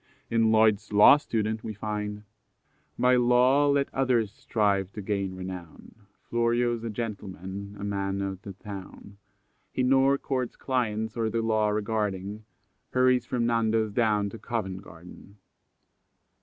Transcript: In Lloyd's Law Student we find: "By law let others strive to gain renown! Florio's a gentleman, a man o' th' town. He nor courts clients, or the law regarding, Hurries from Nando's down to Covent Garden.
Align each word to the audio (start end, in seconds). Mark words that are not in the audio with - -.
In 0.31 0.51
Lloyd's 0.51 0.91
Law 0.91 1.17
Student 1.17 1.63
we 1.63 1.75
find: 1.75 2.23
"By 2.97 3.17
law 3.17 3.67
let 3.67 3.93
others 3.93 4.31
strive 4.31 4.91
to 4.93 5.01
gain 5.03 5.35
renown! 5.35 5.93
Florio's 6.23 6.83
a 6.83 6.89
gentleman, 6.89 7.75
a 7.79 7.83
man 7.83 8.19
o' 8.19 8.33
th' 8.33 8.57
town. 8.59 9.19
He 9.71 9.83
nor 9.83 10.17
courts 10.17 10.55
clients, 10.55 11.15
or 11.15 11.29
the 11.29 11.43
law 11.43 11.69
regarding, 11.69 12.45
Hurries 12.89 13.27
from 13.27 13.45
Nando's 13.45 13.91
down 13.91 14.31
to 14.31 14.39
Covent 14.39 14.81
Garden. 14.81 15.37